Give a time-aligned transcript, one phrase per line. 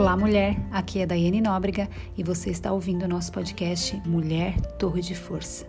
[0.00, 0.58] Olá, mulher.
[0.70, 1.86] Aqui é Daiane Nóbrega
[2.16, 5.66] e você está ouvindo o nosso podcast Mulher Torre de Força.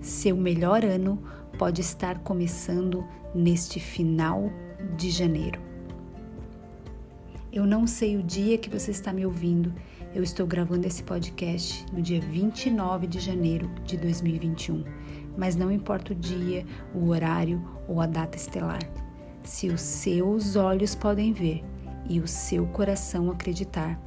[0.00, 1.22] Seu melhor ano
[1.58, 4.50] pode estar começando neste final
[4.96, 5.60] de janeiro.
[7.52, 9.74] Eu não sei o dia que você está me ouvindo.
[10.14, 14.84] Eu estou gravando esse podcast no dia 29 de janeiro de 2021,
[15.36, 18.80] mas não importa o dia, o horário ou a data estelar.
[19.42, 21.62] Se os seus olhos podem ver,
[22.08, 24.00] e o seu coração acreditar,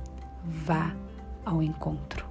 [0.44, 0.96] vá
[1.46, 2.26] ao encontro.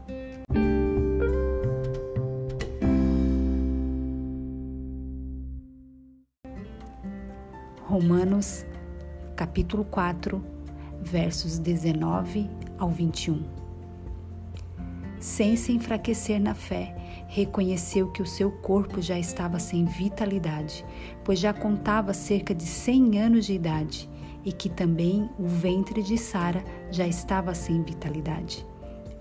[7.85, 8.65] Romanos,
[9.37, 10.45] capítulo 4,
[11.03, 12.49] versos 19
[12.79, 13.43] ao 21.
[15.19, 16.97] Sem se enfraquecer na fé,
[17.29, 20.85] reconheceu que o seu corpo já estava sem vitalidade,
[21.25, 24.09] pois já contava cerca de 100 anos de idade
[24.45, 28.67] e que também o ventre de Sara já estava sem vitalidade.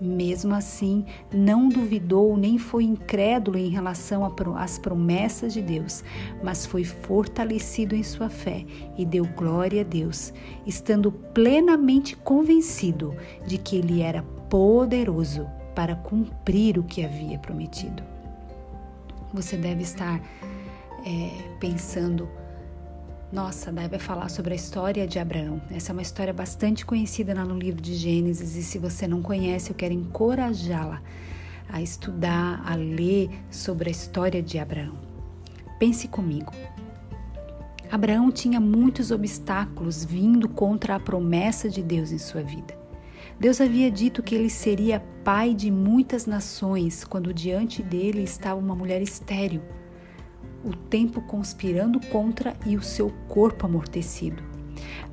[0.00, 4.22] Mesmo assim, não duvidou nem foi incrédulo em relação
[4.56, 6.02] às promessas de Deus,
[6.42, 8.64] mas foi fortalecido em sua fé
[8.96, 10.32] e deu glória a Deus,
[10.66, 13.14] estando plenamente convencido
[13.46, 18.02] de que Ele era poderoso para cumprir o que havia prometido.
[19.34, 20.18] Você deve estar
[21.04, 21.30] é,
[21.60, 22.26] pensando
[23.32, 25.62] nossa, daí vai falar sobre a história de Abraão.
[25.70, 29.70] Essa é uma história bastante conhecida no livro de Gênesis e se você não conhece,
[29.70, 31.00] eu quero encorajá-la
[31.68, 34.98] a estudar, a ler sobre a história de Abraão.
[35.78, 36.52] Pense comigo.
[37.88, 42.76] Abraão tinha muitos obstáculos vindo contra a promessa de Deus em sua vida.
[43.38, 48.74] Deus havia dito que ele seria pai de muitas nações quando diante dele estava uma
[48.74, 49.62] mulher estéril
[50.64, 54.42] o tempo conspirando contra e o seu corpo amortecido.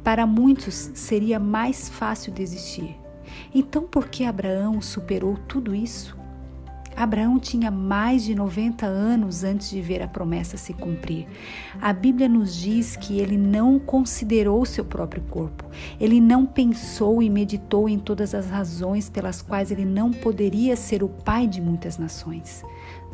[0.03, 2.95] Para muitos seria mais fácil desistir.
[3.53, 6.17] Então, por que Abraão superou tudo isso?
[6.97, 11.27] Abraão tinha mais de 90 anos antes de ver a promessa se cumprir.
[11.79, 15.63] A Bíblia nos diz que ele não considerou seu próprio corpo.
[15.99, 21.03] Ele não pensou e meditou em todas as razões pelas quais ele não poderia ser
[21.03, 22.63] o pai de muitas nações.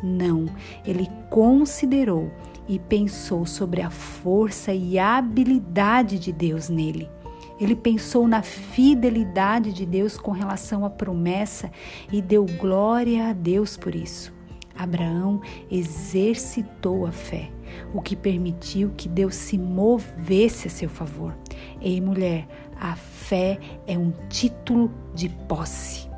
[0.06, 0.44] Não,
[0.84, 2.30] ele considerou
[2.68, 7.08] e pensou sobre a força e a habilidade de Deus nele.
[7.58, 11.70] Ele pensou na fidelidade de Deus com relação à promessa
[12.12, 14.30] e deu glória a Deus por isso.
[14.76, 17.50] Abraão exercitou a fé,
[17.94, 21.34] o que permitiu que Deus se movesse a seu favor.
[21.80, 22.46] Ei, mulher,
[22.78, 26.12] a fé é um título de posse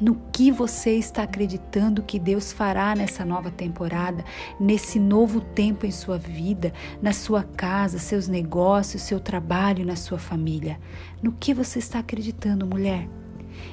[0.00, 4.24] no que você está acreditando que Deus fará nessa nova temporada,
[4.60, 10.18] nesse novo tempo em sua vida, na sua casa, seus negócios, seu trabalho, na sua
[10.18, 10.78] família.
[11.22, 13.08] No que você está acreditando, mulher?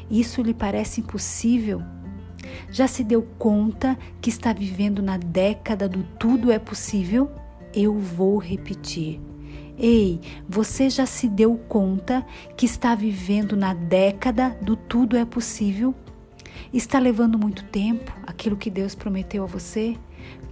[0.10, 1.82] Isso lhe parece impossível?
[2.70, 7.32] Já se deu conta que está vivendo na década do tudo é possível?
[7.74, 9.20] Eu vou repetir.
[9.78, 15.96] Ei, você já se deu conta que está vivendo na década do tudo é possível?
[16.74, 19.96] Está levando muito tempo aquilo que Deus prometeu a você?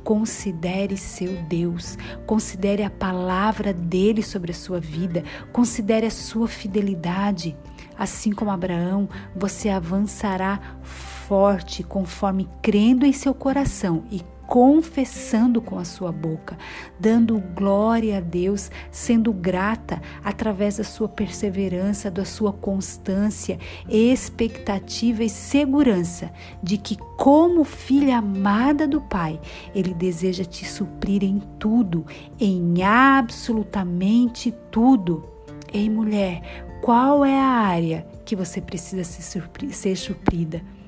[0.03, 7.57] Considere seu Deus, considere a palavra dele sobre a sua vida, considere a sua fidelidade.
[7.97, 14.21] Assim como Abraão, você avançará forte conforme crendo em seu coração e
[14.51, 16.57] confessando com a sua boca,
[16.99, 23.57] dando glória a Deus, sendo grata através da sua perseverança, da sua constância,
[23.87, 29.39] expectativa e segurança de que, como filha amada do Pai,
[29.73, 32.05] Ele deseja te suprir em tudo,
[32.37, 35.23] em absolutamente tudo.
[35.71, 40.80] Ei, mulher, qual é a área que você precisa ser suprida?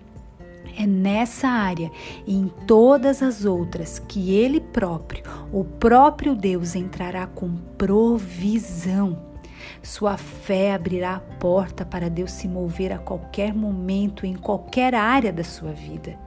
[0.77, 1.91] É nessa área
[2.25, 9.33] e em todas as outras que Ele próprio, o próprio Deus, entrará com provisão.
[9.81, 15.31] Sua fé abrirá a porta para Deus se mover a qualquer momento, em qualquer área
[15.31, 16.17] da sua vida.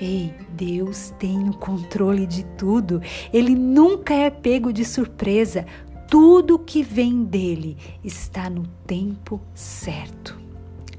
[0.00, 3.02] Ei, Deus tem o controle de tudo.
[3.32, 5.66] Ele nunca é pego de surpresa.
[6.08, 10.37] Tudo que vem dele está no tempo certo.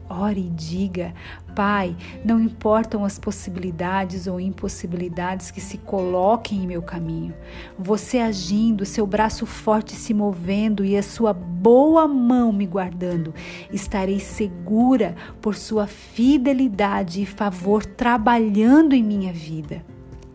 [0.10, 1.14] Ore e diga:
[1.56, 1.96] Pai,
[2.26, 7.34] não importam as possibilidades ou impossibilidades que se coloquem em meu caminho.
[7.78, 13.34] Você agindo, seu braço forte se movendo e a sua boa mão me guardando,
[13.72, 19.84] estarei segura por sua fidelidade e favor trabalhando em minha vida.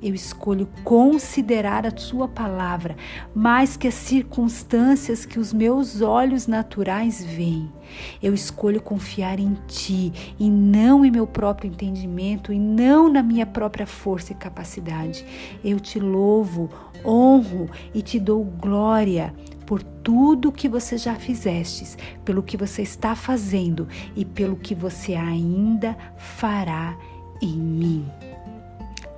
[0.04, 2.94] Eu escolho considerar a Sua palavra
[3.34, 7.72] mais que as circunstâncias que os meus olhos naturais veem.
[8.22, 13.46] Eu escolho confiar em Ti e não em meu próprio entendimento e não na minha
[13.46, 15.24] própria força e capacidade.
[15.64, 16.68] Eu te louvo,
[17.02, 19.32] honro e te dou glória
[19.64, 21.96] por tudo que você já fizestes,
[22.26, 26.94] pelo que você está fazendo e pelo que você ainda fará
[27.40, 28.33] em mim.